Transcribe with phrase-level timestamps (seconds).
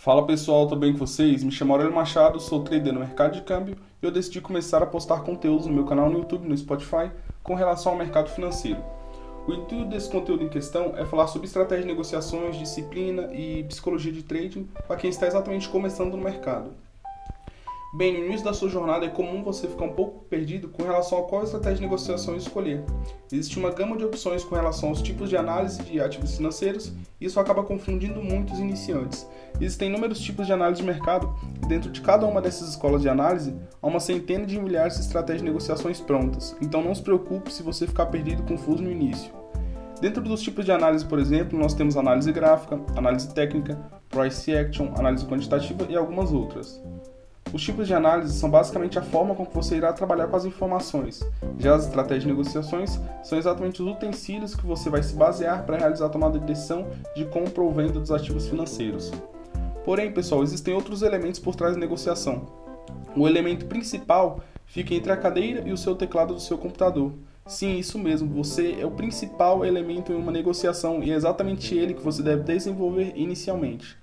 [0.00, 1.44] Fala pessoal, tudo bem com vocês?
[1.44, 4.86] Me chamo Aurélio Machado, sou trader no mercado de câmbio e eu decidi começar a
[4.86, 7.10] postar conteúdos no meu canal no YouTube no Spotify
[7.42, 8.82] com relação ao mercado financeiro.
[9.46, 14.10] O intuito desse conteúdo em questão é falar sobre estratégia de negociações, disciplina e psicologia
[14.10, 16.70] de trading para quem está exatamente começando no mercado.
[17.92, 21.18] Bem, no início da sua jornada é comum você ficar um pouco perdido com relação
[21.18, 22.84] a qual estratégia de negociação escolher.
[23.32, 27.26] Existe uma gama de opções com relação aos tipos de análise de ativos financeiros e
[27.26, 29.28] isso acaba confundindo muitos iniciantes.
[29.60, 31.34] Existem inúmeros tipos de análise de mercado
[31.64, 35.00] e dentro de cada uma dessas escolas de análise há uma centena de milhares de
[35.00, 38.90] estratégias de negociações prontas, então não se preocupe se você ficar perdido e confuso no
[38.90, 39.32] início.
[40.00, 43.76] Dentro dos tipos de análise, por exemplo, nós temos análise gráfica, análise técnica,
[44.08, 46.80] price action, análise quantitativa e algumas outras.
[47.52, 50.44] Os tipos de análise são basicamente a forma com que você irá trabalhar com as
[50.44, 51.20] informações.
[51.58, 55.76] Já as estratégias de negociações são exatamente os utensílios que você vai se basear para
[55.76, 56.86] realizar a tomada de decisão
[57.16, 59.10] de compra ou venda dos ativos financeiros.
[59.84, 62.46] Porém, pessoal, existem outros elementos por trás da negociação.
[63.16, 67.12] O elemento principal fica entre a cadeira e o seu teclado do seu computador.
[67.46, 71.94] Sim, isso mesmo, você é o principal elemento em uma negociação e é exatamente ele
[71.94, 73.98] que você deve desenvolver inicialmente.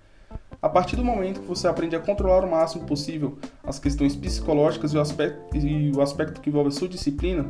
[0.62, 4.92] A partir do momento que você aprende a controlar o máximo possível as questões psicológicas
[4.92, 7.46] e o aspecto, e o aspecto que envolve a sua disciplina,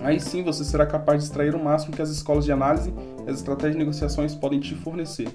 [0.00, 2.94] aí sim você será capaz de extrair o máximo que as escolas de análise
[3.26, 5.28] e as estratégias de negociações podem te fornecer.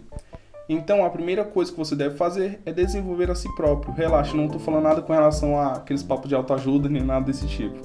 [0.68, 3.94] Então, a primeira coisa que você deve fazer é desenvolver a si próprio.
[3.94, 7.46] Relaxa, não estou falando nada com relação a aqueles papos de autoajuda nem nada desse
[7.46, 7.78] tipo.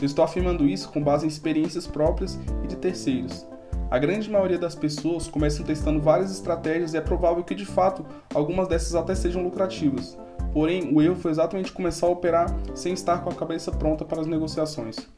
[0.00, 3.44] Eu estou afirmando isso com base em experiências próprias e de terceiros.
[3.90, 8.04] A grande maioria das pessoas começam testando várias estratégias e é provável que de fato
[8.34, 10.18] algumas dessas até sejam lucrativas.
[10.52, 14.20] Porém, o erro foi exatamente começar a operar sem estar com a cabeça pronta para
[14.20, 15.08] as negociações.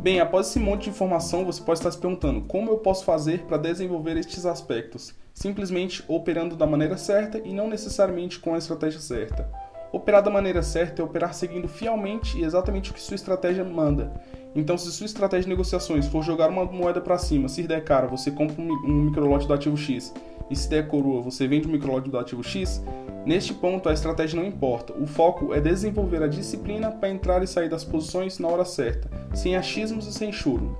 [0.00, 3.44] Bem, após esse monte de informação, você pode estar se perguntando como eu posso fazer
[3.44, 5.14] para desenvolver estes aspectos?
[5.32, 9.48] Simplesmente operando da maneira certa e não necessariamente com a estratégia certa.
[9.90, 14.12] Operar da maneira certa é operar seguindo fielmente e exatamente o que sua estratégia manda.
[14.54, 18.06] Então, se sua estratégia de negociações for jogar uma moeda para cima, se der cara,
[18.06, 20.12] você compra um microlote do ativo X,
[20.50, 22.82] e se der coroa, você vende um microlote do ativo X,
[23.24, 24.92] neste ponto a estratégia não importa.
[24.94, 29.10] O foco é desenvolver a disciplina para entrar e sair das posições na hora certa,
[29.34, 30.76] sem achismos e sem choro,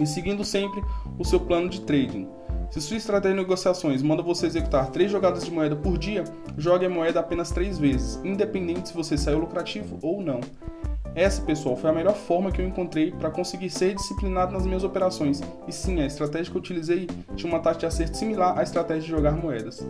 [0.00, 0.82] e seguindo sempre
[1.18, 2.28] o seu plano de trading.
[2.70, 6.24] Se sua estratégia de negociações manda você executar três jogadas de moeda por dia,
[6.56, 10.40] jogue a moeda apenas três vezes, independente se você saiu lucrativo ou não.
[11.14, 14.84] Essa, pessoal, foi a melhor forma que eu encontrei para conseguir ser disciplinado nas minhas
[14.84, 15.40] operações.
[15.66, 19.02] E sim, a estratégia que eu utilizei tinha uma taxa de acerto similar à estratégia
[19.02, 19.84] de jogar moedas.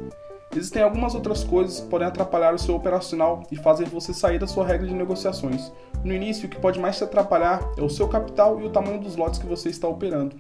[0.55, 4.47] Existem algumas outras coisas que podem atrapalhar o seu operacional e fazer você sair da
[4.47, 5.71] sua regra de negociações.
[6.05, 9.01] No início, o que pode mais te atrapalhar é o seu capital e o tamanho
[9.01, 10.37] dos lotes que você está operando.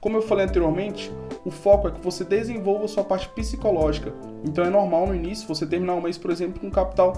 [0.00, 1.12] Como eu falei anteriormente,
[1.44, 4.12] o foco é que você desenvolva sua parte psicológica.
[4.44, 7.14] Então é normal no início você terminar o mês, por exemplo, com um capital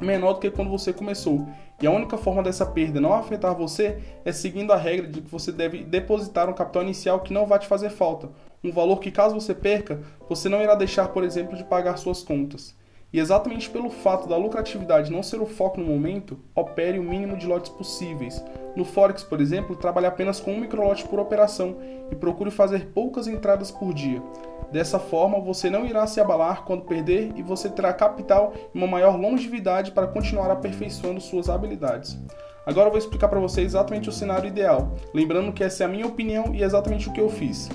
[0.00, 1.46] menor do que quando você começou.
[1.80, 5.30] E a única forma dessa perda não afetar você é seguindo a regra de que
[5.30, 8.30] você deve depositar um capital inicial que não vai te fazer falta,
[8.62, 12.22] um valor que caso você perca, você não irá deixar, por exemplo, de pagar suas
[12.22, 12.74] contas.
[13.12, 17.36] E exatamente pelo fato da lucratividade não ser o foco no momento, opere o mínimo
[17.36, 18.42] de lotes possíveis.
[18.76, 21.78] No Forex, por exemplo, trabalhe apenas com um microlote por operação
[22.10, 24.22] e procure fazer poucas entradas por dia.
[24.70, 28.86] Dessa forma, você não irá se abalar quando perder e você terá capital e uma
[28.86, 32.18] maior longevidade para continuar aperfeiçoando suas habilidades.
[32.66, 35.88] Agora eu vou explicar para você exatamente o cenário ideal, lembrando que essa é a
[35.88, 37.70] minha opinião e é exatamente o que eu fiz.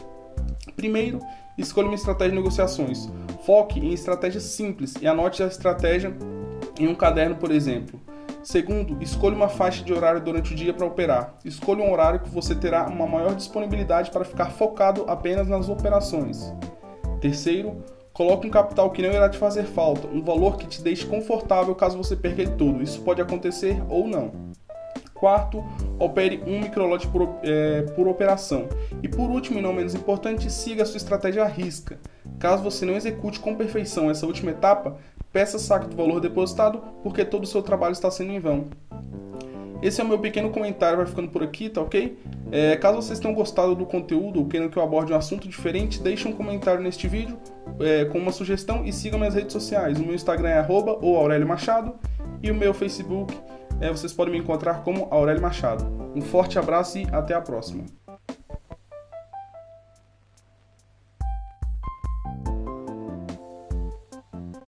[0.75, 1.19] Primeiro,
[1.57, 3.09] escolha uma estratégia de negociações.
[3.45, 6.13] Foque em estratégias simples e anote a estratégia
[6.77, 7.99] em um caderno, por exemplo.
[8.43, 11.35] Segundo, escolha uma faixa de horário durante o dia para operar.
[11.45, 16.51] Escolha um horário que você terá uma maior disponibilidade para ficar focado apenas nas operações.
[17.19, 21.05] Terceiro, coloque um capital que não irá te fazer falta, um valor que te deixe
[21.05, 22.81] confortável caso você perca todo.
[22.81, 24.31] Isso pode acontecer ou não.
[25.13, 25.63] Quarto,
[25.99, 28.67] opere um microlote por, é, por operação.
[29.03, 31.99] E por último, e não menos importante, siga a sua estratégia à risca.
[32.39, 34.97] Caso você não execute com perfeição essa última etapa,
[35.31, 38.67] peça saque do valor depositado, porque todo o seu trabalho está sendo em vão.
[39.81, 42.17] Esse é o meu pequeno comentário, vai ficando por aqui, tá ok?
[42.51, 46.01] É, caso vocês tenham gostado do conteúdo ou queiram que eu aborde um assunto diferente,
[46.01, 47.39] deixe um comentário neste vídeo
[47.79, 49.99] é, com uma sugestão e siga minhas redes sociais.
[49.99, 51.95] O meu Instagram é arroba ou Aurélio Machado
[52.43, 53.33] e o meu Facebook
[53.79, 55.83] é, vocês podem me encontrar como Aurélio Machado.
[56.15, 58.00] Um forte abraço e até a próxima.